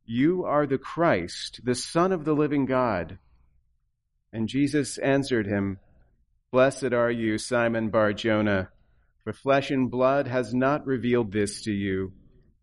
[0.06, 3.20] You are the Christ, the Son of the living God.
[4.32, 5.80] And Jesus answered him,
[6.52, 8.70] Blessed are you, Simon Bar Jonah,
[9.24, 12.14] for flesh and blood has not revealed this to you,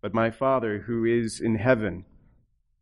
[0.00, 2.04] but my Father who is in heaven.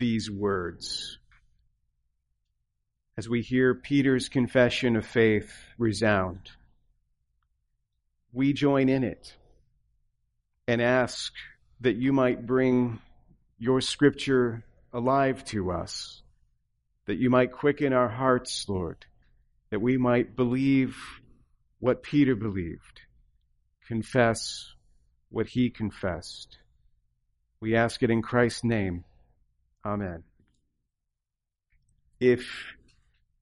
[0.00, 1.18] these words,
[3.16, 6.50] as we hear Peter's confession of faith resound,
[8.32, 9.36] we join in it
[10.66, 11.32] and ask
[11.82, 12.98] that you might bring
[13.60, 16.20] your scripture alive to us,
[17.06, 19.06] that you might quicken our hearts, Lord
[19.70, 20.96] that we might believe
[21.78, 23.00] what Peter believed,
[23.86, 24.72] confess
[25.30, 26.58] what he confessed.
[27.60, 29.04] We ask it in Christ's name.
[29.84, 30.22] Amen.
[32.18, 32.46] If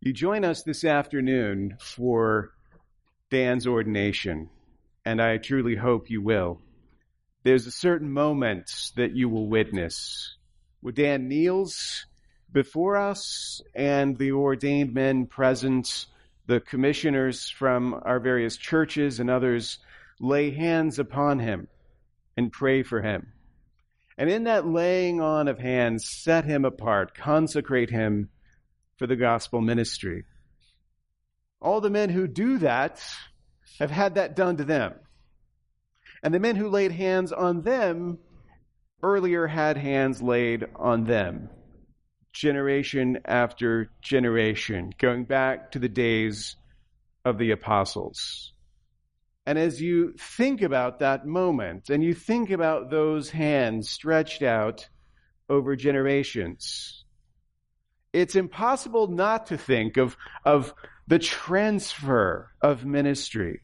[0.00, 2.52] you join us this afternoon for
[3.30, 4.48] Dan's ordination,
[5.04, 6.60] and I truly hope you will,
[7.42, 10.36] there's a certain moment that you will witness
[10.80, 12.06] where Dan kneels
[12.52, 16.06] before us and the ordained men present
[16.46, 19.78] the commissioners from our various churches and others
[20.20, 21.68] lay hands upon him
[22.36, 23.32] and pray for him.
[24.18, 28.28] And in that laying on of hands, set him apart, consecrate him
[28.98, 30.24] for the gospel ministry.
[31.60, 33.02] All the men who do that
[33.78, 34.94] have had that done to them.
[36.22, 38.18] And the men who laid hands on them
[39.02, 41.48] earlier had hands laid on them
[42.32, 46.56] generation after generation, going back to the days
[47.24, 48.52] of the apostles.
[49.48, 54.86] And as you think about that moment and you think about those hands stretched out
[55.48, 57.06] over generations,
[58.12, 60.74] it's impossible not to think of, of
[61.06, 63.62] the transfer of ministry,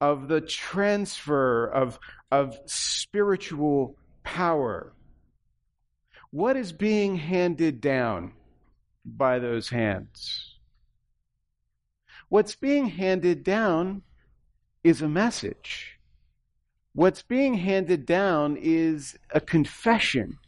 [0.00, 1.98] of the transfer of,
[2.32, 4.94] of spiritual power
[6.30, 8.32] what is being handed down
[9.04, 10.58] by those hands?
[12.30, 14.02] What's being handed down
[14.86, 15.98] is a message.
[16.92, 20.38] What's being handed down is a confession.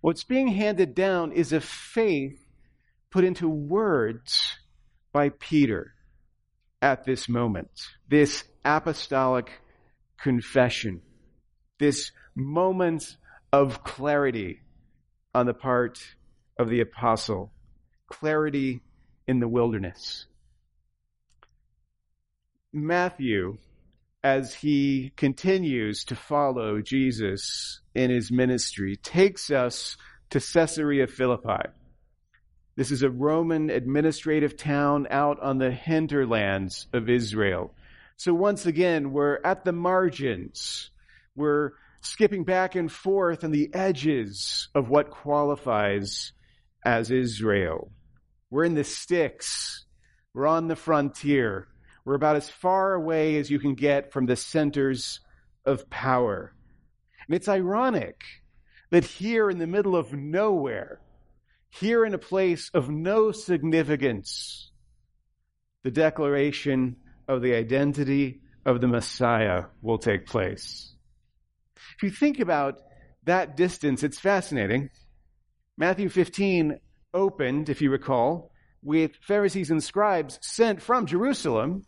[0.00, 2.44] What's being handed down is a faith
[3.12, 4.58] put into words
[5.12, 5.94] by Peter
[6.82, 7.70] at this moment.
[8.08, 9.52] This apostolic
[10.18, 11.02] confession.
[11.78, 13.04] This moment
[13.52, 14.62] of clarity
[15.32, 16.02] on the part
[16.58, 17.52] of the apostle.
[18.08, 18.80] Clarity
[19.28, 20.26] in the wilderness.
[22.72, 23.58] Matthew,
[24.22, 29.96] as he continues to follow Jesus in his ministry, takes us
[30.30, 31.68] to Caesarea Philippi.
[32.76, 37.74] This is a Roman administrative town out on the hinterlands of Israel.
[38.16, 40.90] So once again, we're at the margins.
[41.34, 46.32] We're skipping back and forth on the edges of what qualifies
[46.84, 47.90] as Israel.
[48.48, 49.84] We're in the sticks.
[50.34, 51.66] We're on the frontier.
[52.10, 55.20] We're about as far away as you can get from the centers
[55.64, 56.52] of power.
[57.28, 58.20] And it's ironic
[58.90, 61.00] that here in the middle of nowhere,
[61.68, 64.72] here in a place of no significance,
[65.84, 66.96] the declaration
[67.28, 70.92] of the identity of the Messiah will take place.
[71.96, 72.80] If you think about
[73.22, 74.90] that distance, it's fascinating.
[75.78, 76.76] Matthew 15
[77.14, 78.50] opened, if you recall,
[78.82, 81.84] with Pharisees and scribes sent from Jerusalem,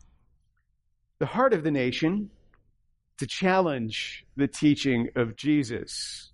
[1.23, 2.29] the heart of the nation,
[3.17, 6.33] to challenge the teaching of Jesus.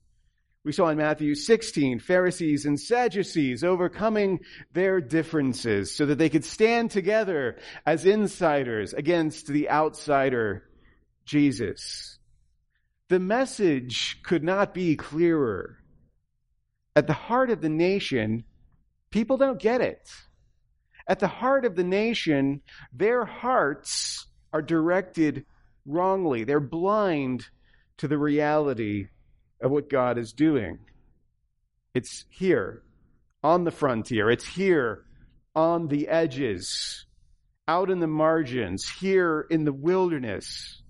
[0.65, 4.41] We saw in Matthew 16 Pharisees and Sadducees overcoming
[4.73, 10.63] their differences so that they could stand together as insiders against the outsider,
[11.27, 12.19] Jesus.
[13.11, 15.77] The message could not be clearer.
[16.97, 18.45] At the heart of the nation,
[19.11, 20.09] people don't get it.
[21.07, 25.45] At the heart of the nation, their hearts are directed
[25.87, 26.45] wrongly.
[26.45, 27.47] They're blind
[27.99, 29.09] to the reality
[29.61, 30.79] of what God is doing.
[31.95, 32.83] It's here
[33.43, 34.31] on the frontier.
[34.31, 35.05] It's here
[35.55, 37.07] on the edges,
[37.67, 40.83] out in the margins, here in the wilderness,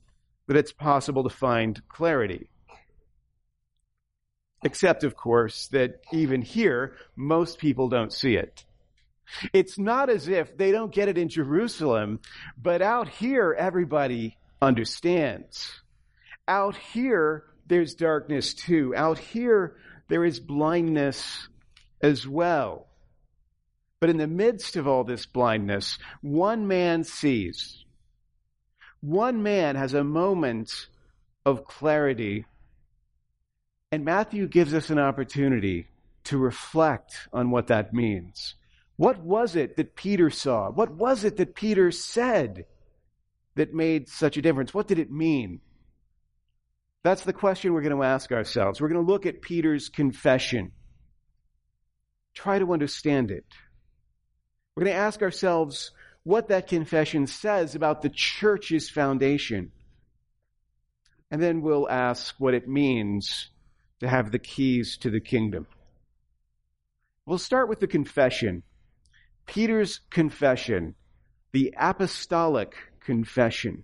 [0.46, 2.50] that it's possible to find clarity.
[4.64, 8.64] Except, of course, that even here, most people don't see it.
[9.52, 12.20] It's not as if they don't get it in Jerusalem,
[12.60, 15.70] but out here, everybody understands.
[16.46, 18.94] Out here, there's darkness too.
[18.96, 19.76] Out here,
[20.08, 21.48] there is blindness
[22.00, 22.86] as well.
[24.00, 27.84] But in the midst of all this blindness, one man sees.
[29.00, 30.88] One man has a moment
[31.44, 32.46] of clarity.
[33.90, 35.86] And Matthew gives us an opportunity
[36.24, 38.54] to reflect on what that means.
[38.98, 40.70] What was it that Peter saw?
[40.70, 42.66] What was it that Peter said
[43.54, 44.74] that made such a difference?
[44.74, 45.60] What did it mean?
[47.04, 48.80] That's the question we're going to ask ourselves.
[48.80, 50.72] We're going to look at Peter's confession.
[52.34, 53.46] Try to understand it.
[54.74, 55.92] We're going to ask ourselves
[56.24, 59.70] what that confession says about the church's foundation.
[61.30, 63.48] And then we'll ask what it means
[64.00, 65.68] to have the keys to the kingdom.
[67.26, 68.64] We'll start with the confession.
[69.48, 70.94] Peter's confession,
[71.52, 73.82] the apostolic confession.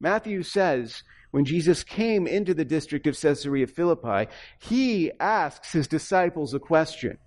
[0.00, 4.28] Matthew says when Jesus came into the district of Caesarea Philippi,
[4.58, 7.18] he asks his disciples a question.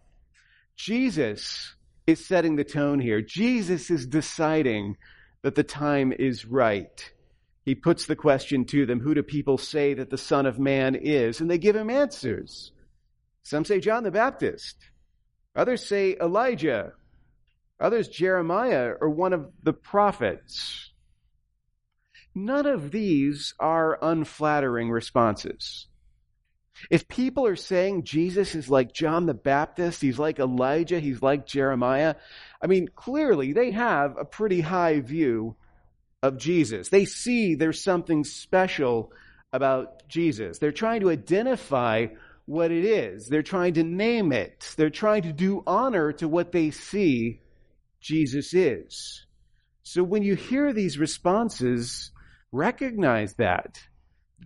[0.75, 1.75] Jesus
[2.07, 3.21] is setting the tone here.
[3.21, 4.97] Jesus is deciding
[5.43, 7.13] that the time is right.
[7.63, 10.95] He puts the question to them, who do people say that the Son of Man
[10.95, 11.39] is?
[11.39, 12.71] And they give him answers.
[13.43, 14.75] Some say John the Baptist.
[15.55, 16.93] Others say Elijah.
[17.79, 20.91] Others Jeremiah or one of the prophets.
[22.35, 25.87] None of these are unflattering responses.
[26.89, 31.45] If people are saying Jesus is like John the Baptist, he's like Elijah, he's like
[31.45, 32.15] Jeremiah,
[32.61, 35.55] I mean, clearly they have a pretty high view
[36.21, 36.89] of Jesus.
[36.89, 39.11] They see there's something special
[39.51, 40.57] about Jesus.
[40.57, 42.07] They're trying to identify
[42.45, 43.27] what it is.
[43.27, 44.73] They're trying to name it.
[44.75, 47.41] They're trying to do honor to what they see
[48.03, 49.25] Jesus is.
[49.81, 52.11] So when you hear these responses,
[52.53, 53.79] Recognize that.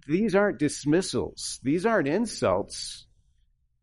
[0.07, 1.59] These aren't dismissals.
[1.61, 3.05] These aren't insults.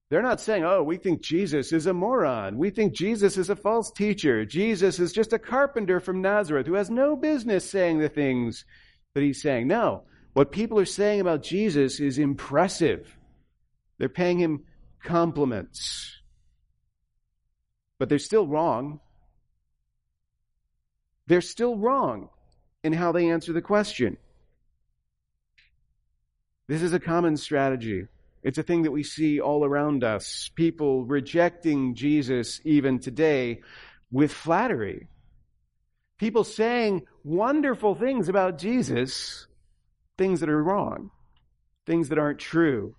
[0.09, 2.57] They're not saying, oh, we think Jesus is a moron.
[2.57, 4.47] We think Jesus is a false teacher.
[4.47, 8.65] Jesus is just a carpenter from Nazareth who has no business saying the things
[9.15, 9.69] that he's saying.
[9.69, 10.05] No.
[10.33, 13.19] What people are saying about Jesus is impressive.
[13.99, 14.65] They're paying him
[15.03, 16.17] compliments.
[17.99, 19.01] But they're still wrong.
[21.27, 22.29] They're still wrong
[22.83, 24.17] in how they answer the question.
[26.69, 28.07] This is a common strategy.
[28.43, 30.51] It's a thing that we see all around us.
[30.55, 33.63] People rejecting Jesus even today
[34.11, 35.09] with flattery.
[36.19, 39.47] People saying wonderful things about Jesus,
[40.19, 41.11] things that are wrong,
[41.87, 42.95] things that aren't true.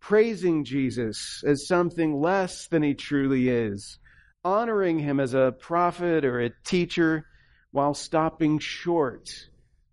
[0.00, 3.98] Praising Jesus as something less than he truly is.
[4.44, 7.26] Honoring him as a prophet or a teacher
[7.70, 9.28] while stopping short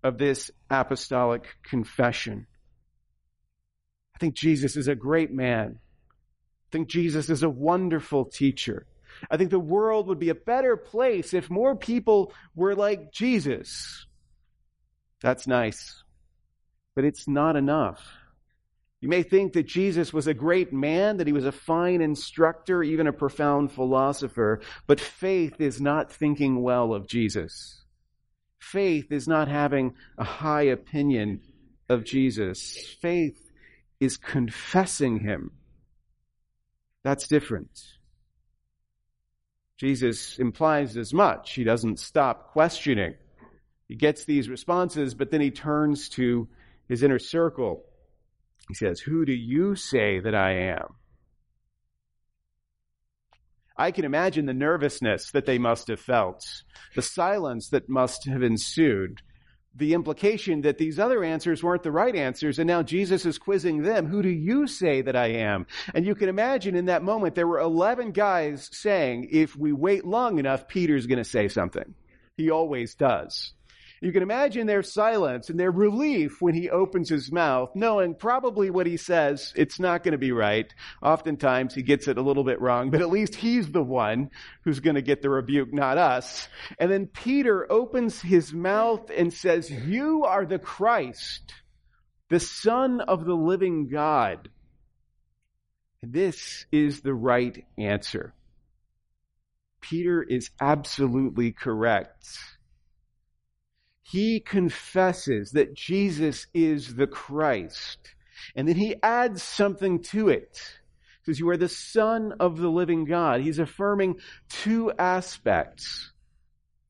[0.04, 2.48] of this apostolic confession.
[4.16, 5.80] I think Jesus is a great man.
[5.80, 8.86] I think Jesus is a wonderful teacher.
[9.30, 14.06] I think the world would be a better place if more people were like Jesus.
[15.22, 16.04] That's nice.
[16.96, 18.02] But it's not enough.
[19.06, 22.82] You may think that Jesus was a great man, that he was a fine instructor,
[22.82, 27.84] even a profound philosopher, but faith is not thinking well of Jesus.
[28.58, 31.42] Faith is not having a high opinion
[31.88, 32.96] of Jesus.
[33.00, 33.40] Faith
[34.00, 35.52] is confessing him.
[37.04, 37.80] That's different.
[39.78, 41.54] Jesus implies as much.
[41.54, 43.14] He doesn't stop questioning.
[43.88, 46.48] He gets these responses, but then he turns to
[46.90, 47.84] his inner circle
[48.68, 50.88] he says, Who do you say that I am?
[53.78, 56.42] I can imagine the nervousness that they must have felt,
[56.96, 59.22] the silence that must have ensued.
[59.78, 63.84] the implication that these other answers weren't the right answers, and now Jesus is quizzing
[63.84, 64.08] them.
[64.08, 65.68] Who do you say that I am?
[65.94, 70.06] And you can imagine in that moment, there were 11 guys saying, if we wait
[70.06, 71.94] long enough, Peter's going to say something.
[72.38, 73.54] He always does.
[74.02, 78.70] You can imagine their silence and their relief when he opens his mouth, knowing probably
[78.70, 80.72] what he says, it's not going to be right.
[81.02, 84.32] Oftentimes he gets it a little bit wrong, but at least he's the one
[84.64, 86.48] who's going to get the rebuke, not us.
[86.78, 91.54] And then Peter opens his mouth and says, You are the Christ,
[92.30, 94.50] the Son of the living God.
[96.02, 98.34] And this is the right answer.
[99.80, 102.28] Peter is absolutely correct
[104.08, 108.14] he confesses that Jesus is the Christ.
[108.56, 110.62] And then he adds something to it.
[111.24, 113.42] He says, You are the Son of the living God.
[113.42, 116.12] He's affirming two aspects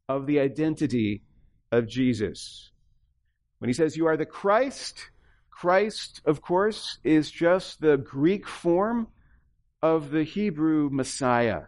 [0.09, 1.23] of the identity
[1.71, 2.71] of Jesus.
[3.59, 5.09] When he says, You are the Christ,
[5.49, 9.07] Christ, of course, is just the Greek form
[9.81, 11.61] of the Hebrew Messiah,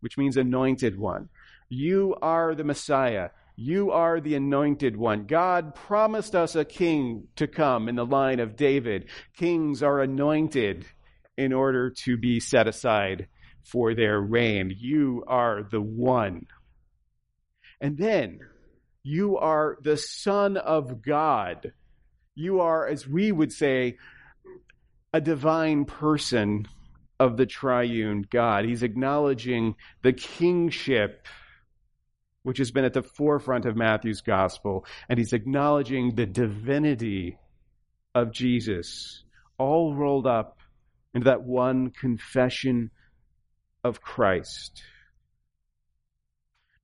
[0.00, 1.28] which means anointed one.
[1.68, 3.28] You are the Messiah.
[3.64, 5.26] You are the anointed one.
[5.26, 9.08] God promised us a king to come in the line of David.
[9.36, 10.84] Kings are anointed
[11.36, 13.28] in order to be set aside
[13.62, 14.74] for their reign.
[14.76, 16.46] You are the one.
[17.80, 18.40] And then
[19.04, 21.72] you are the Son of God.
[22.34, 23.96] You are, as we would say,
[25.12, 26.66] a divine person
[27.20, 28.64] of the triune God.
[28.64, 31.28] He's acknowledging the kingship
[32.42, 37.38] which has been at the forefront of Matthew's gospel, and he's acknowledging the divinity
[38.14, 39.24] of Jesus,
[39.58, 40.58] all rolled up
[41.14, 42.90] into that one confession
[43.84, 44.82] of Christ.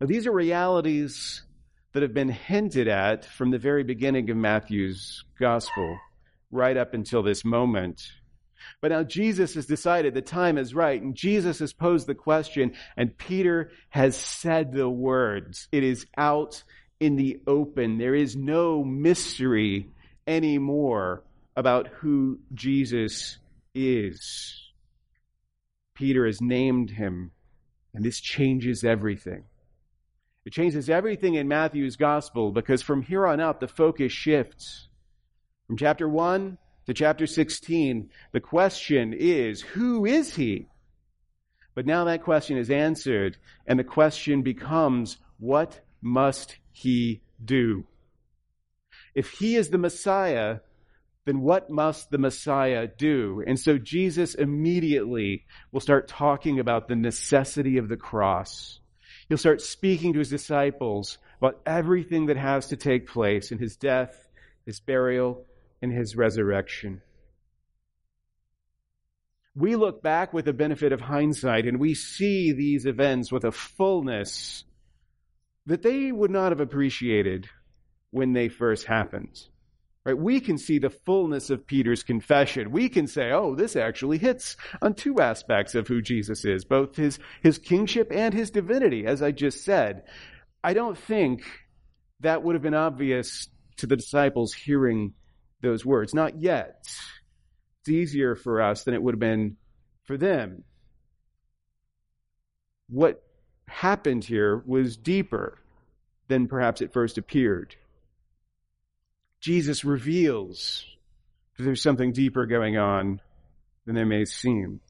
[0.00, 1.42] Now, these are realities
[1.92, 5.98] that have been hinted at from the very beginning of Matthew's gospel,
[6.50, 8.02] right up until this moment.
[8.80, 12.72] But now Jesus has decided the time is right, and Jesus has posed the question,
[12.96, 15.68] and Peter has said the words.
[15.72, 16.62] It is out
[17.00, 17.98] in the open.
[17.98, 19.88] There is no mystery
[20.26, 21.24] anymore
[21.56, 23.38] about who Jesus
[23.74, 24.64] is.
[25.94, 27.32] Peter has named him,
[27.92, 29.44] and this changes everything.
[30.44, 34.88] It changes everything in Matthew's gospel because from here on out, the focus shifts.
[35.66, 36.56] From chapter 1
[36.88, 40.68] to chapter 16, the question is, who is he?
[41.74, 47.84] But now that question is answered, and the question becomes, what must he do?
[49.14, 50.60] If he is the Messiah,
[51.26, 53.44] then what must the Messiah do?
[53.46, 58.80] And so Jesus immediately will start talking about the necessity of the cross.
[59.28, 63.76] He'll start speaking to his disciples about everything that has to take place in his
[63.76, 64.26] death,
[64.64, 65.44] his burial,
[65.82, 67.02] in his resurrection.
[69.54, 73.52] We look back with the benefit of hindsight and we see these events with a
[73.52, 74.64] fullness
[75.66, 77.48] that they would not have appreciated
[78.10, 79.38] when they first happened.
[80.04, 80.16] Right?
[80.16, 82.70] We can see the fullness of Peter's confession.
[82.70, 86.96] We can say, oh, this actually hits on two aspects of who Jesus is, both
[86.96, 90.04] his, his kingship and his divinity, as I just said.
[90.64, 91.42] I don't think
[92.20, 95.12] that would have been obvious to the disciples hearing
[95.60, 96.14] those words.
[96.14, 96.86] Not yet.
[97.80, 99.56] It's easier for us than it would have been
[100.04, 100.64] for them.
[102.88, 103.22] What
[103.66, 105.58] happened here was deeper
[106.28, 107.76] than perhaps it first appeared.
[109.40, 110.84] Jesus reveals
[111.56, 113.20] that there's something deeper going on
[113.86, 114.80] than there may seem.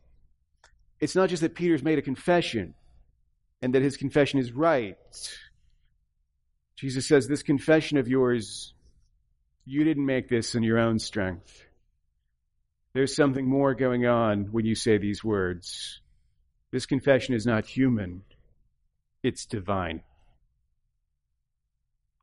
[1.01, 2.75] It's not just that Peter's made a confession
[3.63, 4.97] and that his confession is right.
[6.77, 8.73] Jesus says, This confession of yours
[9.69, 11.63] you didn't make this in your own strength.
[12.95, 16.01] There's something more going on when you say these words.
[16.73, 18.23] This confession is not human,
[19.23, 20.03] it's divine.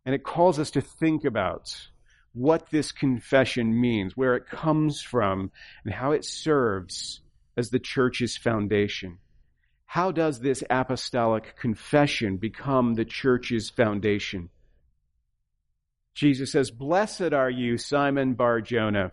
[0.08, 1.90] And it calls us to think about
[2.34, 5.52] what this confession means, where it comes from,
[5.84, 7.22] and how it serves
[7.56, 9.20] as the church's foundation.
[9.86, 14.50] How does this apostolic confession become the church's foundation?
[16.16, 19.12] Jesus says, Blessed are you, Simon Bar Jonah,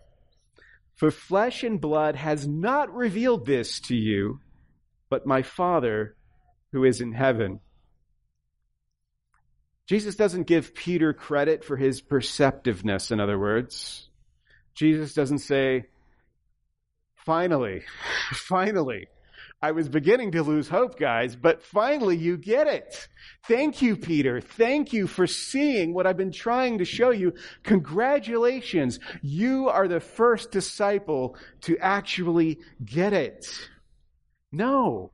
[0.95, 4.39] for flesh and blood has not revealed this to you,
[5.09, 6.15] but my Father
[6.71, 7.59] who is in heaven.
[9.87, 14.09] Jesus doesn't give Peter credit for his perceptiveness, in other words.
[14.73, 15.85] Jesus doesn't say,
[17.15, 17.83] finally,
[18.31, 19.07] finally,
[19.63, 23.07] I was beginning to lose hope, guys, but finally you get it.
[23.47, 24.41] Thank you, Peter.
[24.41, 27.35] Thank you for seeing what I've been trying to show you.
[27.63, 28.99] Congratulations.
[29.21, 33.47] You are the first disciple to actually get it.
[34.51, 35.13] No.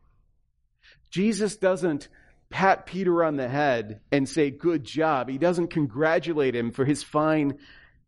[1.11, 2.07] Jesus doesn't
[2.49, 5.29] pat Peter on the head and say, good job.
[5.29, 7.59] He doesn't congratulate him for his fine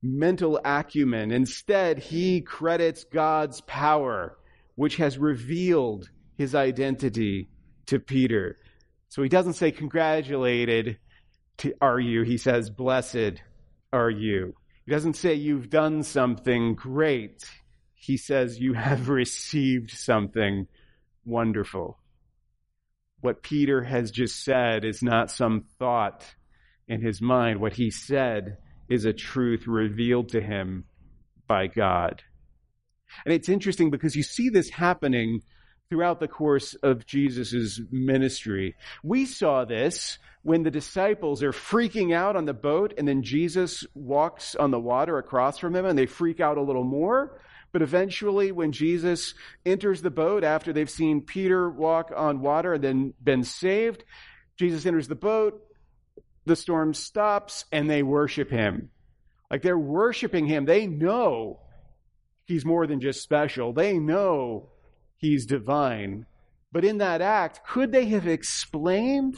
[0.02, 1.32] mental acumen.
[1.32, 4.40] Instead, he credits God's power,
[4.74, 6.10] which has revealed
[6.42, 7.50] his identity
[7.86, 8.58] to Peter.
[9.10, 10.98] So he doesn't say, Congratulated
[11.60, 12.24] to, are you.
[12.24, 13.42] He says, Blessed
[13.94, 14.56] are you.
[14.86, 17.44] He doesn't say, You've done something great.
[17.94, 20.68] He says, You have received something
[21.24, 22.00] wonderful.
[23.22, 26.26] What Peter has just said is not some thought
[26.88, 27.62] in his mind.
[27.62, 28.58] What he said
[28.90, 30.86] is a truth revealed to him
[31.48, 32.24] by God.
[33.26, 35.42] And it's interesting because you see this happening
[35.92, 38.78] throughout the course of Jesus' ministry.
[39.04, 43.86] We saw this when the disciples are freaking out on the boat and then Jesus
[43.94, 47.42] walks on the water across from them and they freak out a little more.
[47.74, 49.34] But eventually, when Jesus
[49.66, 54.06] enters the boat after they've seen Peter walk on water and then been saved,
[54.56, 55.62] Jesus enters the boat,
[56.46, 58.92] the storm stops, and they worship him.
[59.50, 60.64] Like they're worshiping him.
[60.64, 61.60] They know
[62.46, 63.74] he's more than just special.
[63.74, 64.71] They know
[65.22, 66.26] he's divine.
[66.72, 69.38] But in that act, could they have explained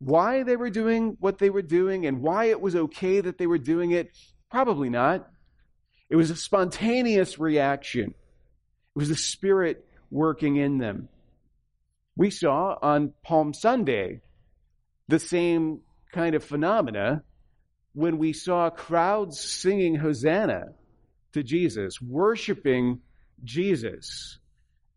[0.00, 3.46] why they were doing what they were doing and why it was okay that they
[3.46, 4.10] were doing it?
[4.50, 5.28] Probably not.
[6.08, 8.10] It was a spontaneous reaction.
[8.10, 11.08] It was the Spirit working in them.
[12.16, 14.22] We saw on Palm Sunday
[15.06, 15.80] the same
[16.12, 17.22] kind of phenomena
[17.92, 20.72] when we saw crowds singing Hosanna
[21.32, 23.00] to Jesus, worshiping
[23.44, 24.38] Jesus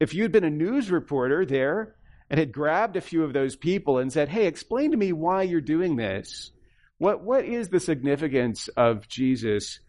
[0.02, 1.96] if you'd been a news reporter there
[2.28, 5.44] and had grabbed a few of those people and said, Hey, explain to me why
[5.44, 6.52] you're doing this.
[6.98, 9.80] What, what is the significance of Jesus?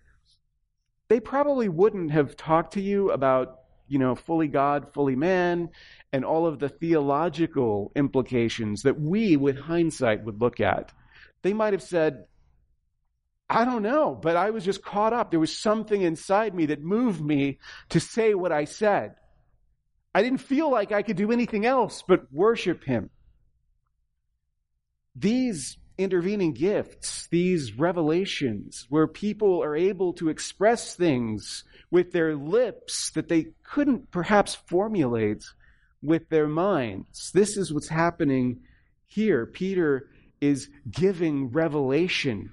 [1.09, 5.71] They probably wouldn't have talked to you about, you know, fully God, fully man,
[6.13, 10.93] and all of the theological implications that we, with hindsight, would look at.
[11.41, 12.25] They might have said,
[13.49, 15.31] I don't know, but I was just caught up.
[15.31, 17.61] There was something inside me that moved me
[17.91, 19.15] to say what I said.
[20.15, 23.11] I didn't feel like I could do anything else but worship him.
[25.17, 33.11] These intervening gifts, these revelations, where people are able to express things with their lips
[33.11, 35.45] that they couldn't perhaps formulate
[36.03, 37.31] with their minds.
[37.33, 38.61] This is what's happening
[39.07, 39.47] here.
[39.47, 40.09] Peter
[40.41, 42.51] is giving revelation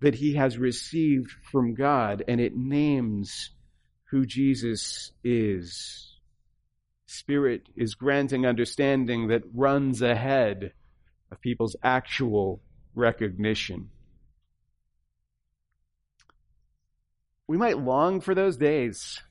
[0.00, 3.50] that he has received from God, and it names
[4.10, 6.15] who Jesus is.
[7.06, 10.72] Spirit is granting understanding that runs ahead
[11.30, 12.60] of people's actual
[12.94, 13.90] recognition.
[17.48, 19.22] We might long for those days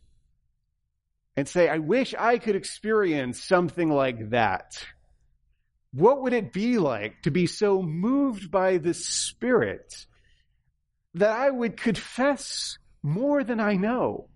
[1.36, 4.86] and say, I wish I could experience something like that.
[5.92, 10.06] What would it be like to be so moved by the Spirit
[11.14, 14.30] that I would confess more than I know?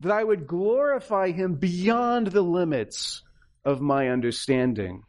[0.00, 3.22] That I would glorify him beyond the limits
[3.64, 5.02] of my understanding.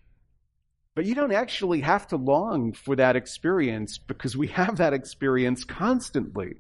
[0.96, 5.64] But you don't actually have to long for that experience because we have that experience
[5.64, 6.56] constantly.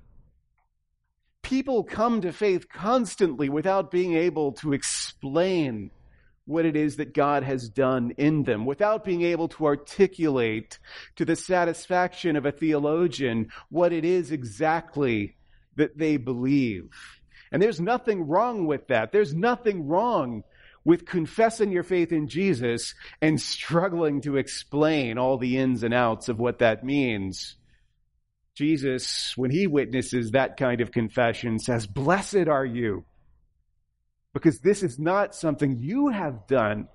[1.42, 5.90] People come to faith constantly without being able to explain
[6.46, 10.80] what it is that God has done in them, without being able to articulate
[11.16, 15.36] to the satisfaction of a theologian what it is exactly
[15.76, 16.90] that they believe.
[17.52, 19.12] And there's nothing wrong with that.
[19.12, 20.44] There's nothing wrong
[20.84, 26.30] with confessing your faith in Jesus and struggling to explain all the ins and outs
[26.30, 27.58] of what that means.
[28.56, 33.06] Jesus, when he witnesses that kind of confession, says, Blessed are you.
[34.34, 36.88] Because this is not something you have done.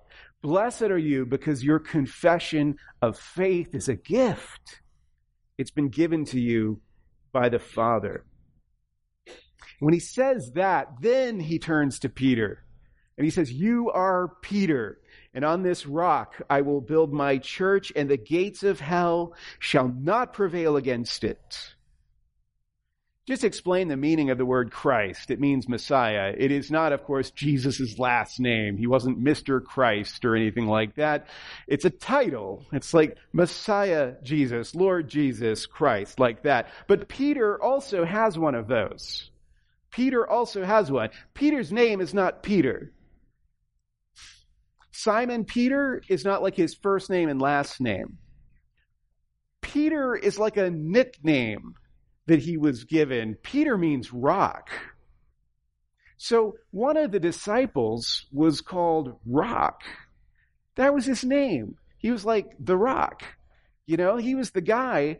[0.43, 4.81] Blessed are you because your confession of faith is a gift.
[5.59, 6.81] It's been given to you
[7.31, 8.25] by the Father.
[9.83, 12.63] When he says that, then he turns to Peter
[13.19, 15.01] and he says, You are Peter,
[15.35, 19.89] and on this rock I will build my church, and the gates of hell shall
[19.89, 21.75] not prevail against it.
[23.27, 25.33] Just explain the meaning of the word Christ.
[25.33, 26.33] It means Messiah.
[26.39, 28.77] It is not, of course, Jesus' last name.
[28.77, 29.61] He wasn't Mr.
[29.61, 31.27] Christ or anything like that.
[31.67, 32.65] It's a title.
[32.73, 36.69] It's like Messiah Jesus, Lord Jesus Christ, like that.
[36.87, 39.32] But Peter also has one of those.
[39.93, 41.11] Peter also has one.
[41.35, 42.93] Peter's name is not Peter.
[44.91, 48.19] Simon Peter is not like his first name and last name.
[49.61, 51.75] Peter is like a nickname
[52.27, 53.37] that he was given.
[53.43, 54.71] Peter means rock.
[56.19, 59.83] So one of the disciples was called Rock.
[60.77, 61.77] That was his name.
[61.99, 63.23] He was like the rock.
[63.87, 65.19] You know, he was the guy.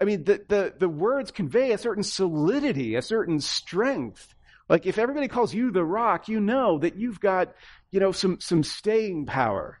[0.00, 4.34] I mean, the, the, the words convey a certain solidity, a certain strength.
[4.68, 7.54] Like if everybody calls you the rock, you know that you've got,
[7.90, 9.80] you know, some, some staying power,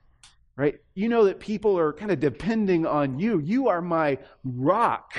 [0.56, 0.76] right?
[0.94, 3.38] You know that people are kind of depending on you.
[3.38, 5.12] You are my rock.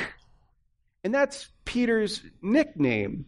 [1.03, 3.25] And that's Peter's nickname.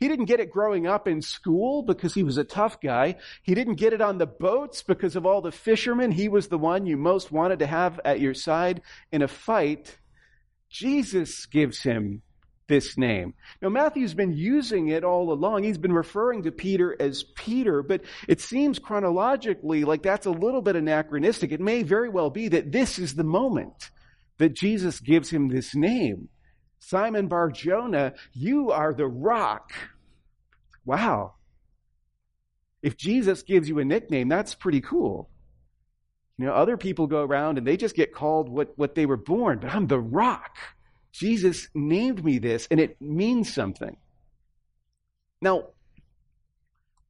[0.00, 3.16] He didn't get it growing up in school because he was a tough guy.
[3.42, 6.10] He didn't get it on the boats because of all the fishermen.
[6.10, 9.96] He was the one you most wanted to have at your side in a fight.
[10.74, 12.22] Jesus gives him
[12.66, 13.34] this name.
[13.62, 15.62] Now, Matthew's been using it all along.
[15.62, 20.62] He's been referring to Peter as Peter, but it seems chronologically like that's a little
[20.62, 21.52] bit anachronistic.
[21.52, 23.90] It may very well be that this is the moment
[24.38, 26.28] that Jesus gives him this name.
[26.80, 29.72] Simon Bar Jonah, you are the rock
[30.84, 31.34] Wow.
[32.82, 35.30] If Jesus gives you a nickname, that's pretty cool.
[36.38, 39.16] You know, other people go around and they just get called what, what they were
[39.16, 40.56] born, but I'm the rock.
[41.12, 43.96] Jesus named me this and it means something.
[45.40, 45.68] Now,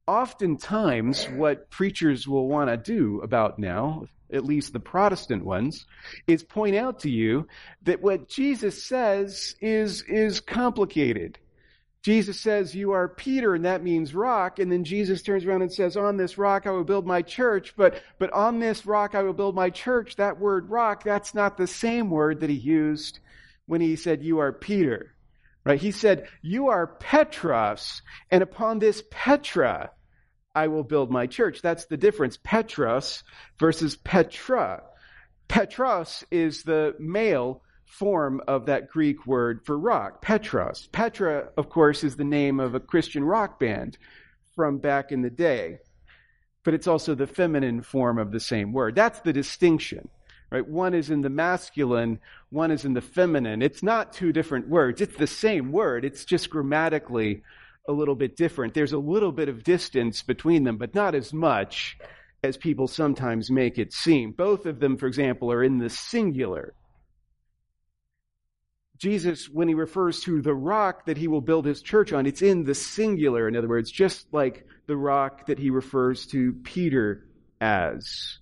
[0.07, 5.85] oftentimes what preachers will want to do about now, at least the Protestant ones,
[6.27, 7.47] is point out to you
[7.83, 11.39] that what Jesus says is, is complicated.
[12.05, 14.59] Jesus says, You are Peter, and that means rock.
[14.59, 17.73] And then Jesus turns around and says, On this rock I will build my church.
[17.75, 20.17] But, but on this rock I will build my church.
[20.17, 23.21] That word rock, that's not the same word that he used
[23.65, 25.15] when he said, You are Peter.
[25.63, 25.81] Right?
[25.81, 29.89] He said, You are Petros, and upon this Petra
[30.53, 31.63] I will build my church.
[31.63, 32.37] That's the difference.
[32.43, 33.23] Petros
[33.57, 34.83] versus Petra.
[35.47, 40.89] Petros is the male form of that Greek word for rock, Petros.
[40.91, 43.97] Petra, of course, is the name of a Christian rock band
[44.55, 45.79] from back in the day,
[46.63, 48.95] but it's also the feminine form of the same word.
[48.95, 50.09] That's the distinction.
[50.51, 50.67] Right?
[50.67, 52.19] One is in the masculine,
[52.49, 53.61] one is in the feminine.
[53.61, 55.01] It's not two different words.
[55.01, 56.05] It's the same word.
[56.05, 57.43] It's just grammatically
[57.87, 58.73] a little bit different.
[58.73, 61.97] There's a little bit of distance between them, but not as much
[62.43, 64.31] as people sometimes make it seem.
[64.31, 66.73] Both of them, for example, are in the singular.
[68.97, 72.41] Jesus, when he refers to the rock that he will build his church on, it's
[72.41, 73.47] in the singular.
[73.47, 77.25] In other words, just like the rock that he refers to Peter
[77.59, 78.39] as.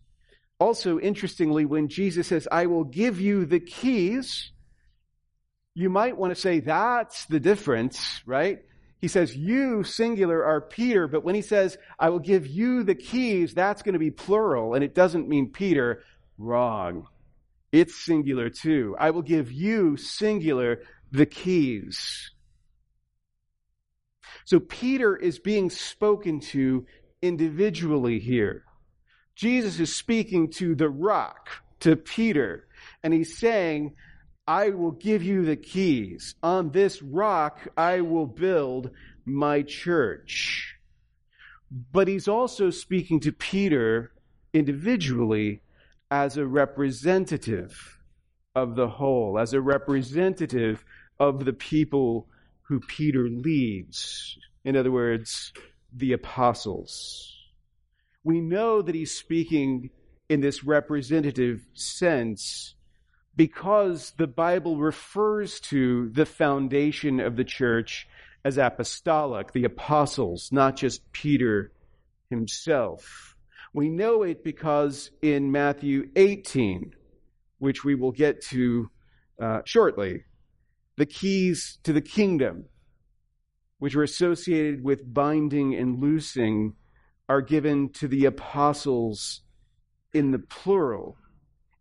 [0.59, 4.51] Also, interestingly, when Jesus says, I will give you the keys,
[5.75, 8.59] you might want to say that's the difference, right?
[9.01, 12.95] He says, You, singular, are Peter, but when he says, I will give you the
[12.95, 16.03] keys, that's going to be plural, and it doesn't mean Peter.
[16.37, 17.07] Wrong.
[17.73, 18.95] It's singular too.
[18.99, 22.29] I will give you, singular, the keys.
[24.45, 26.86] So Peter is being spoken to
[27.23, 28.63] individually here.
[29.36, 32.67] Jesus is speaking to the rock, to Peter,
[33.01, 33.95] and he's saying,
[34.45, 36.36] I will give you the keys.
[36.43, 38.91] On this rock I will build
[39.25, 40.75] my church.
[41.91, 44.12] But he's also speaking to Peter
[44.53, 45.62] individually
[46.13, 47.97] as a representative
[48.54, 50.86] of the whole, as a representative
[51.19, 52.28] of the people
[52.62, 54.38] who Peter leads.
[54.63, 55.52] In other words,
[55.91, 57.36] the apostles.
[58.23, 59.89] We know that he's speaking
[60.30, 62.76] in this representative sense
[63.36, 68.08] because the Bible refers to the foundation of the church
[68.45, 71.71] as apostolic, the apostles, not just Peter
[72.30, 73.32] himself.
[73.73, 76.93] We know it because in Matthew 18,
[77.57, 78.91] which we will get to
[79.41, 80.25] uh, shortly,
[80.95, 82.65] the keys to the kingdom,
[83.79, 86.75] which are associated with binding and loosing,
[87.27, 89.41] are given to the apostles
[90.13, 91.17] in the plural.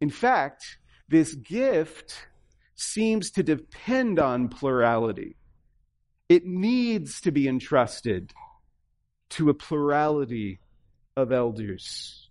[0.01, 0.79] In fact,
[1.09, 2.27] this gift
[2.75, 5.37] seems to depend on plurality.
[6.31, 8.33] It needs to be entrusted
[9.31, 10.61] to a plurality
[11.17, 12.29] of elders.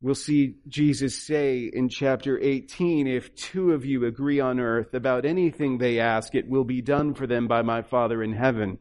[0.00, 5.24] We'll see Jesus say in chapter 18, if two of you agree on earth about
[5.24, 8.78] anything they ask, it will be done for them by my Father in heaven.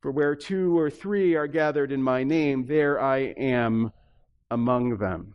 [0.00, 3.92] For where two or three are gathered in my name, there I am
[4.50, 5.34] among them.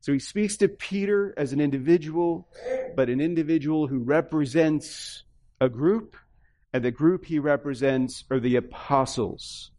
[0.00, 2.46] So he speaks to Peter as an individual,
[2.94, 5.24] but an individual who represents
[5.58, 6.16] a group,
[6.74, 9.70] and the group he represents are the apostles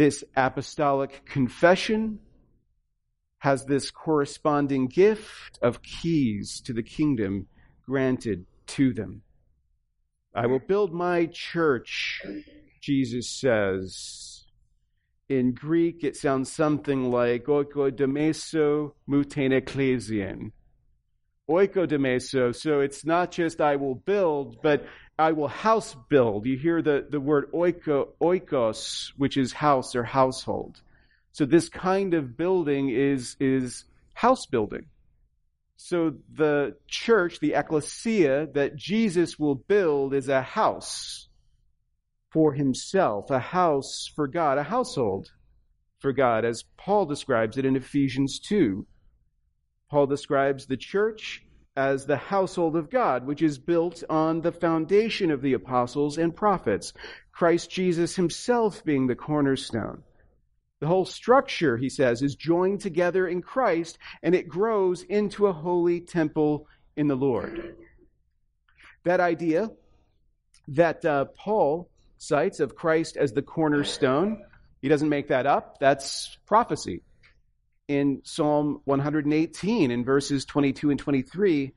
[0.00, 2.20] This apostolic confession
[3.40, 7.48] has this corresponding gift of keys to the kingdom
[7.84, 9.20] granted to them.
[10.34, 12.22] I will build my church,
[12.80, 14.46] Jesus says.
[15.28, 20.52] In Greek, it sounds something like oikodemeso muten ecclesian.
[21.46, 24.82] Oikodemeso, so it's not just I will build, but
[25.20, 26.46] I will house build.
[26.46, 30.80] You hear the, the word oiko, oikos, which is house or household.
[31.32, 34.86] So this kind of building is, is house building.
[35.76, 41.28] So the church, the ecclesia that Jesus will build is a house
[42.30, 45.30] for himself, a house for God, a household
[45.98, 48.86] for God, as Paul describes it in Ephesians 2.
[49.90, 51.44] Paul describes the church
[51.80, 56.36] as the household of God, which is built on the foundation of the apostles and
[56.36, 56.92] prophets,
[57.32, 60.02] Christ Jesus himself being the cornerstone.
[60.80, 65.54] The whole structure, he says, is joined together in Christ and it grows into a
[65.54, 66.66] holy temple
[66.96, 67.76] in the Lord.
[69.04, 69.70] That idea
[70.68, 71.88] that uh, Paul
[72.18, 74.42] cites of Christ as the cornerstone,
[74.82, 75.78] he doesn't make that up.
[75.80, 77.00] That's prophecy.
[77.90, 81.72] In Psalm 118, in verses 22 and 23,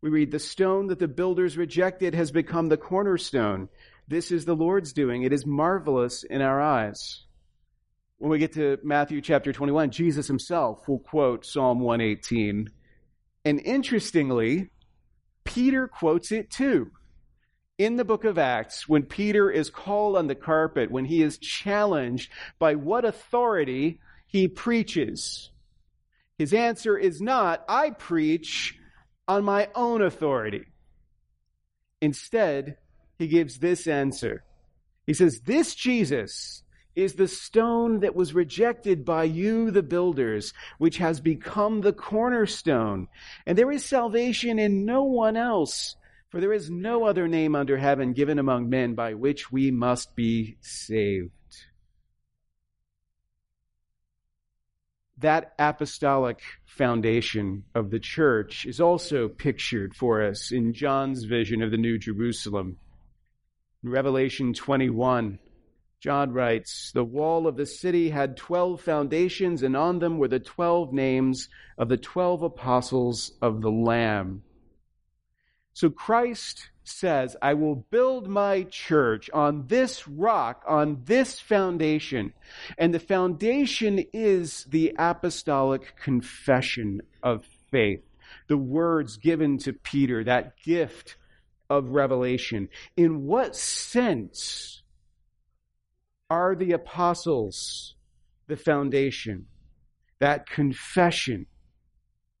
[0.00, 3.68] we read, The stone that the builders rejected has become the cornerstone.
[4.08, 5.24] This is the Lord's doing.
[5.24, 7.22] It is marvelous in our eyes.
[8.16, 12.70] When we get to Matthew chapter 21, Jesus himself will quote Psalm 118.
[13.44, 14.70] And interestingly,
[15.44, 16.92] Peter quotes it too.
[17.76, 21.36] In the book of Acts, when Peter is called on the carpet, when he is
[21.36, 25.50] challenged by what authority he preaches,
[26.38, 28.78] his answer is not, I preach
[29.26, 30.64] on my own authority.
[32.00, 32.76] Instead,
[33.18, 34.44] he gives this answer.
[35.06, 36.62] He says, This Jesus
[36.94, 43.08] is the stone that was rejected by you, the builders, which has become the cornerstone.
[43.46, 45.96] And there is salvation in no one else,
[46.28, 50.14] for there is no other name under heaven given among men by which we must
[50.14, 51.30] be saved.
[55.20, 61.72] That apostolic foundation of the church is also pictured for us in John's vision of
[61.72, 62.78] the New Jerusalem.
[63.82, 65.40] In Revelation 21,
[66.00, 70.38] John writes, The wall of the city had 12 foundations, and on them were the
[70.38, 74.44] 12 names of the 12 apostles of the Lamb.
[75.72, 82.32] So Christ says, I will build my church on this rock, on this foundation.
[82.76, 88.02] And the foundation is the apostolic confession of faith,
[88.48, 91.16] the words given to Peter, that gift
[91.70, 92.68] of revelation.
[92.96, 94.78] In what sense?
[96.30, 97.94] are the apostles
[98.46, 99.46] the foundation?
[100.20, 101.46] That confession,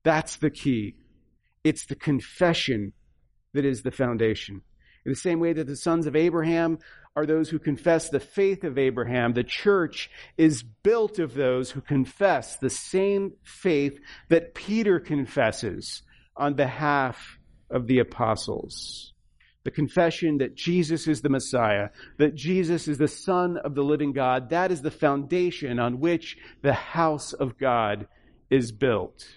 [0.02, 0.96] that's the key.
[1.64, 2.92] It's the confession
[3.54, 4.62] that is the foundation.
[5.04, 6.78] In the same way that the sons of Abraham
[7.16, 11.80] are those who confess the faith of Abraham, the church is built of those who
[11.80, 16.02] confess the same faith that Peter confesses
[16.36, 17.38] on behalf
[17.70, 19.12] of the apostles
[19.68, 24.14] the confession that Jesus is the Messiah, that Jesus is the Son of the living
[24.14, 28.08] God, that is the foundation on which the house of God
[28.48, 29.28] is built.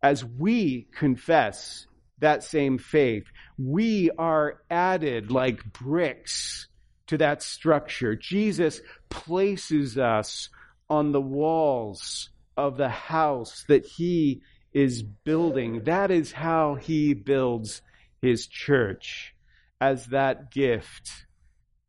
[0.00, 3.24] As we confess that same faith,
[3.58, 6.68] we are added like bricks
[7.08, 8.16] to that structure.
[8.16, 10.48] Jesus places us
[10.88, 15.84] on the walls of the house that he is building.
[15.84, 17.82] That is how he builds
[18.22, 19.34] his church
[19.80, 21.26] as that gift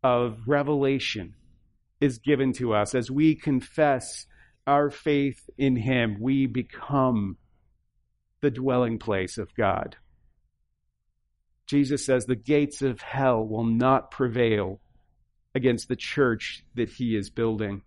[0.03, 1.35] of revelation
[1.99, 2.93] is given to us.
[2.93, 4.25] As we confess
[4.65, 7.37] our faith in Him, we become
[8.41, 9.95] the dwelling place of God.
[11.67, 14.79] Jesus says the gates of hell will not prevail
[15.53, 17.81] against the church that He is building.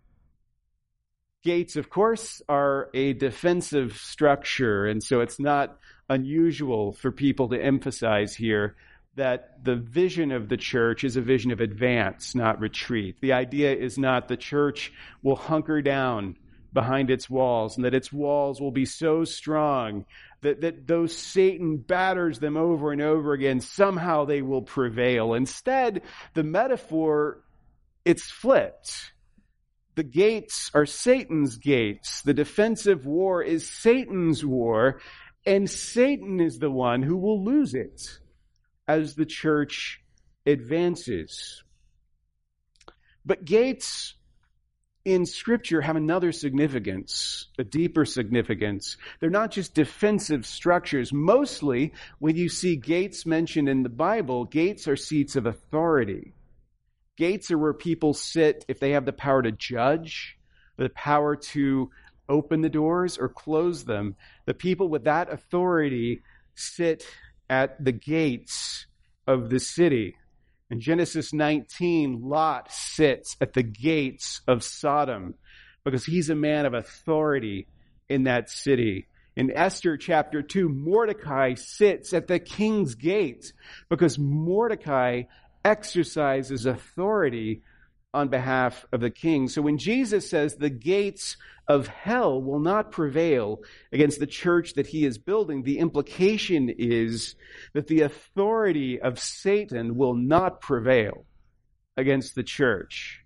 [1.42, 5.78] Gates, of course, are a defensive structure, and so it's not
[6.10, 8.76] unusual for people to emphasize here
[9.16, 13.16] that the vision of the church is a vision of advance, not retreat.
[13.20, 16.36] The idea is not the church will hunker down
[16.72, 20.04] behind its walls and that its walls will be so strong
[20.42, 25.34] that, that though Satan batters them over and over again, somehow they will prevail.
[25.34, 26.02] Instead,
[26.34, 27.42] the metaphor,
[28.04, 29.12] it's flipped.
[29.96, 32.22] The gates are Satan's gates.
[32.22, 35.00] The defensive war is Satan's war,
[35.44, 38.18] and Satan is the one who will lose it
[38.88, 40.00] as the church
[40.46, 41.62] advances.
[43.26, 44.14] But gates
[45.04, 48.96] in Scripture have another significance, a deeper significance.
[49.18, 51.12] They're not just defensive structures.
[51.12, 56.34] Mostly, when you see gates mentioned in the Bible, gates are seats of authority.
[57.16, 60.38] Gates are where people sit if they have the power to judge,
[60.76, 61.90] the power to
[62.28, 64.16] open the doors or close them.
[64.46, 66.22] The people with that authority
[66.54, 67.04] sit
[67.48, 68.86] at the gates
[69.26, 70.16] of the city.
[70.70, 75.34] In Genesis 19, Lot sits at the gates of Sodom
[75.84, 77.66] because he's a man of authority
[78.08, 79.06] in that city.
[79.34, 83.52] In Esther chapter 2, Mordecai sits at the king's gate
[83.88, 85.22] because Mordecai
[85.64, 87.62] exercises authority
[88.12, 89.48] on behalf of the king.
[89.48, 91.36] So when Jesus says the gates
[91.68, 93.60] of hell will not prevail
[93.92, 97.36] against the church that he is building, the implication is
[97.72, 101.24] that the authority of Satan will not prevail
[101.96, 103.20] against the church.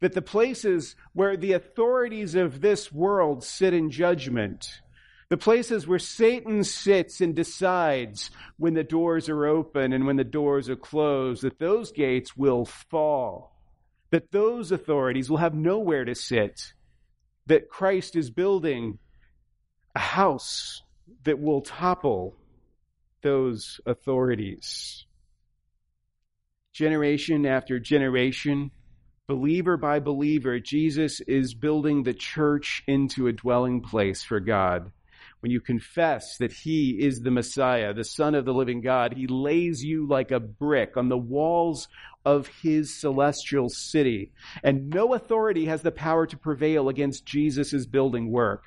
[0.00, 4.80] That the places where the authorities of this world sit in judgment,
[5.28, 10.24] the places where Satan sits and decides when the doors are open and when the
[10.24, 13.53] doors are closed, that those gates will fall
[14.14, 16.72] that those authorities will have nowhere to sit,
[17.46, 19.00] that Christ is building
[19.96, 20.82] a house
[21.24, 22.36] that will topple
[23.22, 25.04] those authorities.
[26.72, 28.70] Generation after generation,
[29.26, 34.92] believer by believer, Jesus is building the church into a dwelling place for God.
[35.44, 39.26] When you confess that He is the Messiah, the Son of the living God, He
[39.26, 41.86] lays you like a brick on the walls
[42.24, 44.32] of his celestial city.
[44.62, 48.62] And no authority has the power to prevail against Jesus' building work.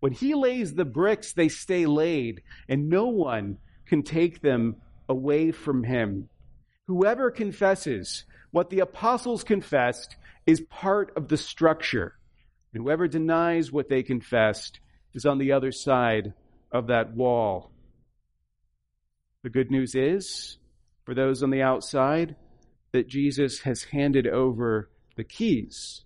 [0.00, 4.76] When he lays the bricks, they stay laid, and no one can take them
[5.10, 6.30] away from him.
[6.86, 10.16] Whoever confesses what the apostles confessed
[10.46, 12.14] is part of the structure.
[12.72, 14.80] And whoever denies what they confessed
[15.14, 16.32] is on the other side
[16.70, 17.70] of that wall.
[19.42, 20.58] The good news is,
[21.04, 22.36] for those on the outside,
[22.92, 26.04] that Jesus has handed over the keys.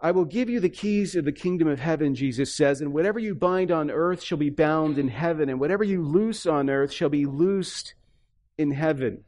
[0.00, 3.20] I will give you the keys of the kingdom of heaven, Jesus says, and whatever
[3.20, 6.92] you bind on earth shall be bound in heaven, and whatever you loose on earth
[6.92, 7.94] shall be loosed
[8.58, 9.22] in heaven.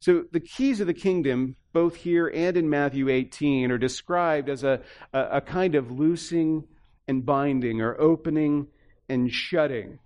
[0.00, 4.64] So the keys of the kingdom, both here and in Matthew 18, are described as
[4.64, 4.80] a,
[5.12, 6.64] a, a kind of loosing
[7.08, 8.68] and binding, or opening
[9.08, 9.98] and shutting.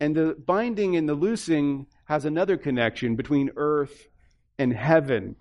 [0.00, 4.08] And the binding and the loosing has another connection between earth
[4.58, 5.36] and heaven.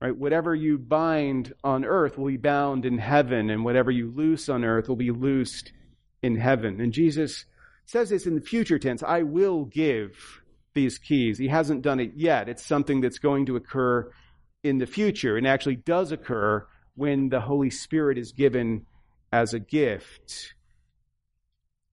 [0.00, 0.16] Right?
[0.16, 4.64] Whatever you bind on earth will be bound in heaven, and whatever you loose on
[4.64, 5.72] earth will be loosed
[6.22, 6.80] in heaven.
[6.80, 7.46] And Jesus
[7.86, 10.42] says this in the future tense I will give
[10.74, 11.38] these keys.
[11.38, 12.48] He hasn't done it yet.
[12.48, 14.10] It's something that's going to occur
[14.62, 18.86] in the future, and actually does occur when the Holy Spirit is given
[19.34, 20.54] as a gift.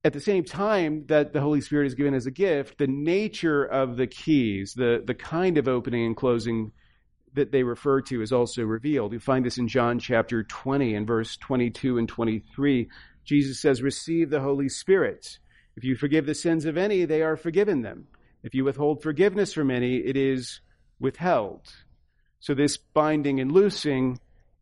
[0.03, 3.63] At the same time that the Holy Spirit is given as a gift, the nature
[3.63, 6.71] of the keys, the, the kind of opening and closing
[7.33, 9.13] that they refer to is also revealed.
[9.13, 12.89] You find this in John chapter 20 and verse 22 and 23.
[13.25, 15.39] Jesus says, Receive the Holy Spirit.
[15.75, 18.07] If you forgive the sins of any, they are forgiven them.
[18.43, 20.61] If you withhold forgiveness from any, it is
[20.99, 21.73] withheld.
[22.39, 24.19] So this binding and loosing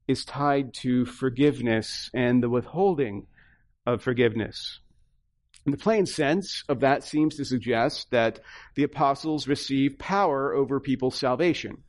[0.09, 3.27] is tied to forgiveness and the withholding
[3.85, 4.79] of forgiveness.
[5.65, 8.39] And the plain sense of that seems to suggest that
[8.73, 11.83] the apostles receive power over people's salvation.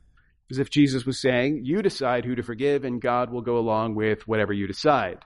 [0.51, 3.95] As if Jesus was saying, You decide who to forgive, and God will go along
[3.95, 5.17] with whatever you decide.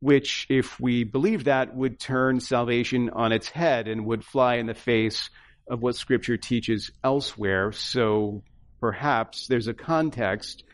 [0.00, 4.66] Which, if we believe that, would turn salvation on its head and would fly in
[4.66, 5.28] the face
[5.68, 7.72] of what Scripture teaches elsewhere.
[7.72, 8.44] So
[8.80, 10.64] perhaps there's a context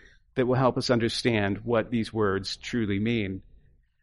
[0.41, 3.43] that will help us understand what these words truly mean.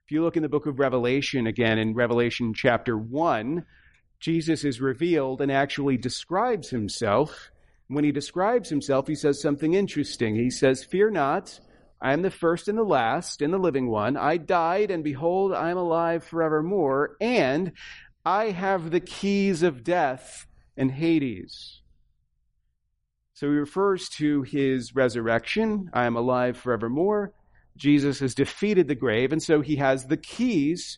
[0.05, 3.65] If you look in the book of Revelation again, in Revelation chapter 1,
[4.19, 7.49] Jesus is revealed and actually describes himself.
[7.87, 10.35] When he describes himself, he says something interesting.
[10.35, 11.59] He says, Fear not,
[11.99, 14.15] I am the first and the last and the living one.
[14.15, 17.71] I died, and behold, I am alive forevermore, and
[18.23, 20.45] I have the keys of death
[20.77, 21.81] and Hades.
[23.37, 25.91] So he refers to his resurrection.
[25.93, 27.33] I am alive forevermore.
[27.75, 30.97] Jesus has defeated the grave, and so he has the keys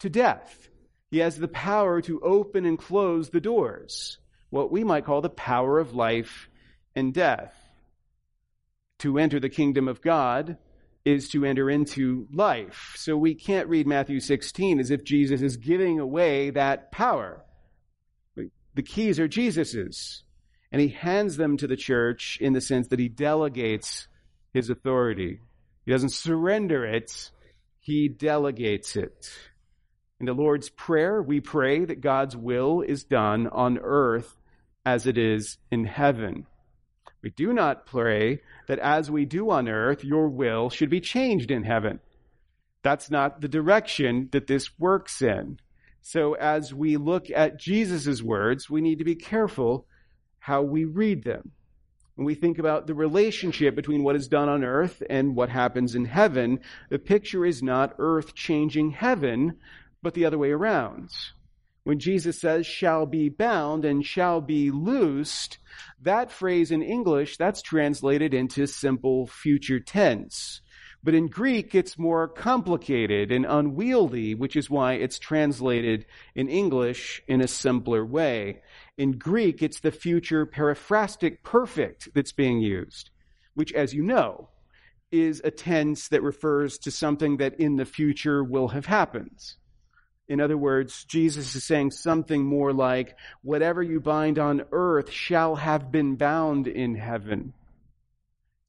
[0.00, 0.68] to death.
[1.10, 4.18] He has the power to open and close the doors,
[4.50, 6.50] what we might call the power of life
[6.94, 7.56] and death.
[8.98, 10.58] To enter the kingdom of God
[11.06, 12.92] is to enter into life.
[12.96, 17.42] So we can't read Matthew 16 as if Jesus is giving away that power.
[18.74, 20.24] The keys are Jesus's,
[20.74, 24.08] and he hands them to the church in the sense that he delegates
[24.52, 25.38] his authority.
[25.86, 27.30] He doesn't surrender it,
[27.78, 29.30] he delegates it.
[30.18, 34.36] In the Lord's Prayer, we pray that God's will is done on earth
[34.84, 36.44] as it is in heaven.
[37.22, 41.52] We do not pray that as we do on earth, your will should be changed
[41.52, 42.00] in heaven.
[42.82, 45.60] That's not the direction that this works in.
[46.02, 49.86] So as we look at Jesus' words, we need to be careful
[50.44, 51.50] how we read them.
[52.16, 55.94] When we think about the relationship between what is done on earth and what happens
[55.94, 59.56] in heaven, the picture is not earth changing heaven,
[60.02, 61.08] but the other way around.
[61.84, 65.56] When Jesus says shall be bound and shall be loosed,
[66.02, 70.60] that phrase in English, that's translated into simple future tense.
[71.02, 77.22] But in Greek, it's more complicated and unwieldy, which is why it's translated in English
[77.28, 78.62] in a simpler way.
[78.96, 83.10] In Greek, it's the future periphrastic perfect that's being used,
[83.54, 84.48] which, as you know,
[85.10, 89.54] is a tense that refers to something that in the future will have happened.
[90.28, 95.56] In other words, Jesus is saying something more like, whatever you bind on earth shall
[95.56, 97.52] have been bound in heaven.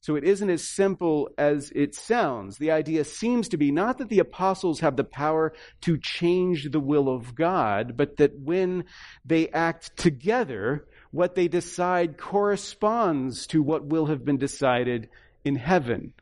[0.06, 2.58] So it isn't as simple as it sounds.
[2.58, 6.78] The idea seems to be not that the apostles have the power to change the
[6.78, 8.84] will of God, but that when
[9.24, 15.08] they act together, what they decide corresponds to what will have been decided
[15.44, 16.12] in heaven.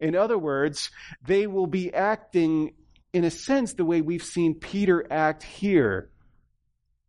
[0.00, 0.90] In other words,
[1.22, 2.72] they will be acting
[3.12, 6.08] in a sense the way we've seen Peter act here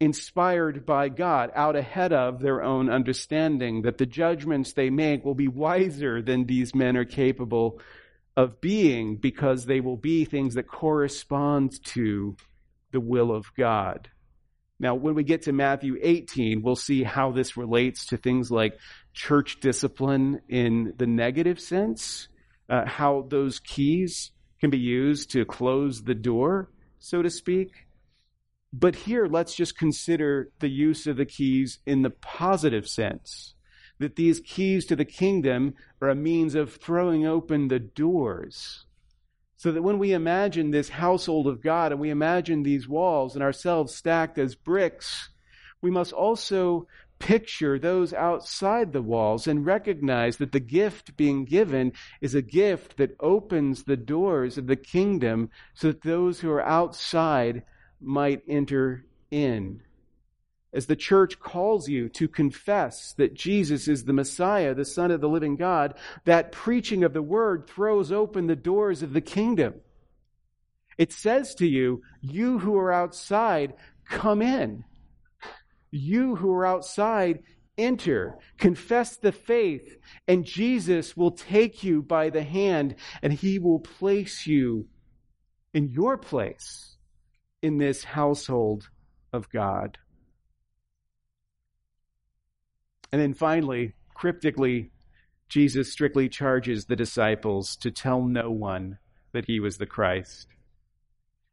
[0.03, 5.33] inspired by God, out ahead of their own understanding, that the judgments they make will
[5.33, 7.79] be wiser than these men are capable
[8.35, 12.35] of being because they will be things that correspond to
[12.91, 14.09] the will of God.
[14.77, 18.77] Now, when we get to Matthew 18, we'll see how this relates to things like
[19.13, 22.27] church discipline in the negative sense,
[22.69, 27.85] uh, how those keys can be used to close the door, so to speak.
[28.75, 33.53] But here, let's just consider the use of the keys in the positive sense.
[33.99, 38.85] That these keys to the kingdom are a means of throwing open the doors.
[39.57, 43.43] So that when we imagine this household of God and we imagine these walls and
[43.43, 45.29] ourselves stacked as bricks,
[45.79, 46.87] we must also
[47.19, 52.97] picture those outside the walls and recognize that the gift being given is a gift
[52.97, 57.63] that opens the doors of the kingdom so that those who are outside
[58.03, 59.81] might enter in.
[60.73, 65.21] As the church calls you to confess that Jesus is the Messiah, the Son of
[65.21, 65.93] the living God,
[66.25, 69.75] that preaching of the word throws open the doors of the kingdom.
[70.97, 73.73] It says to you, you who are outside,
[74.09, 74.83] come in.
[75.91, 77.43] You who are outside,
[77.77, 79.97] enter, confess the faith,
[80.27, 84.87] and Jesus will take you by the hand and he will place you
[85.73, 86.92] in your place
[87.63, 88.89] in this household
[89.31, 89.97] of God.
[93.11, 94.91] And then finally, cryptically,
[95.47, 98.97] Jesus strictly charges the disciples to tell no one
[99.31, 100.47] that he was the Christ.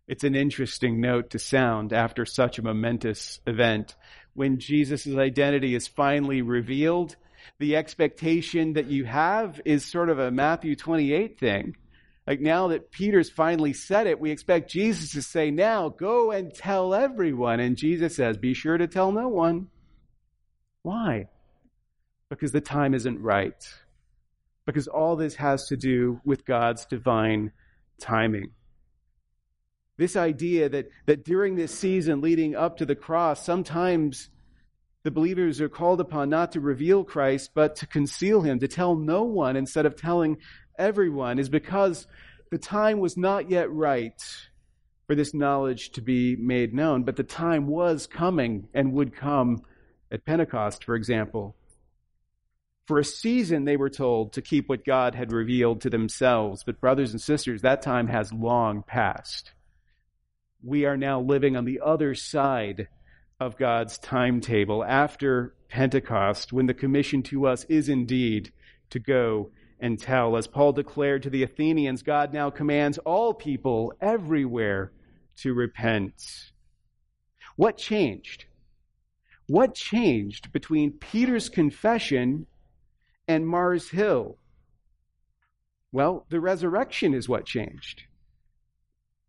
[0.09, 3.95] It's an interesting note to sound after such a momentous event.
[4.35, 7.15] When Jesus' identity is finally revealed,
[7.61, 11.77] the expectation that you have is sort of a Matthew 28 thing.
[12.31, 16.55] Like now that Peter's finally said it, we expect Jesus to say, Now go and
[16.55, 17.59] tell everyone.
[17.59, 19.67] And Jesus says, Be sure to tell no one.
[20.83, 21.27] Why?
[22.29, 23.61] Because the time isn't right.
[24.65, 27.51] Because all this has to do with God's divine
[28.01, 28.53] timing.
[29.97, 34.31] This idea that, that during this season leading up to the cross, sometimes
[35.03, 38.95] the believers are called upon not to reveal Christ, but to conceal him, to tell
[38.95, 40.37] no one instead of telling
[40.81, 42.07] everyone is because
[42.51, 44.21] the time was not yet right
[45.07, 49.63] for this knowledge to be made known, but the time was coming and would come
[50.11, 51.55] at Pentecost, for example.
[52.87, 56.65] For a season, they were told to keep what God had revealed to themselves.
[56.65, 59.53] But, brothers and sisters, that time has long passed.
[60.63, 62.89] We are now living on the other side
[63.39, 68.53] of God's timetable after Pentecost, when the commission to us is indeed
[68.91, 69.51] to go
[69.81, 70.37] and tell.
[70.37, 74.93] As Paul declared to the Athenians, God now commands all people everywhere
[75.39, 76.15] to repent.
[77.57, 78.45] What changed?
[79.47, 82.47] What changed between Peter's confession
[83.27, 84.37] and Mars Hill?
[85.93, 88.05] Well, the resurrection is what changed.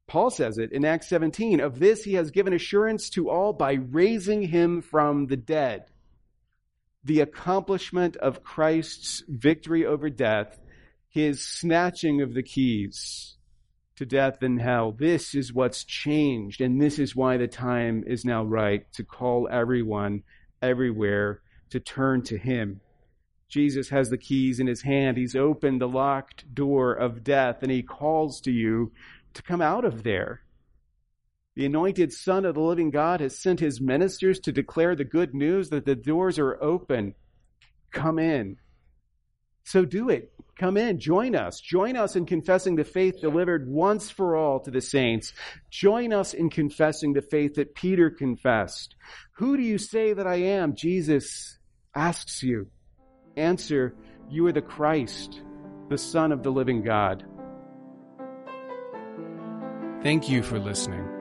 [0.08, 1.60] Paul says it in Acts 17.
[1.62, 5.86] Of this he has given assurance to all by raising him from the dead
[7.04, 10.60] the accomplishment of Christ's victory over death
[11.12, 13.36] his snatching of the keys
[13.98, 14.94] to death and hell.
[14.98, 19.48] This is what's changed, and this is why the time is now right to call
[19.52, 20.24] everyone
[20.62, 22.80] everywhere to turn to him.
[23.50, 25.18] Jesus has the keys in his hand.
[25.18, 28.94] He's opened the locked door of death, and he calls to you
[29.34, 30.44] to come out of there.
[31.56, 35.34] The anointed Son of the living God has sent his ministers to declare the good
[35.34, 37.14] news that the doors are open.
[37.92, 38.58] Come in.
[39.66, 40.32] So do it.
[40.58, 41.00] Come in.
[41.00, 41.60] Join us.
[41.60, 45.34] Join us in confessing the faith delivered once for all to the saints.
[45.70, 48.96] Join us in confessing the faith that Peter confessed.
[49.34, 50.76] Who do you say that I am?
[50.76, 51.58] Jesus
[51.94, 52.68] asks you.
[53.36, 53.96] Answer,
[54.30, 55.42] you are the Christ,
[55.90, 57.26] the Son of the living God.
[60.02, 61.21] Thank you for listening.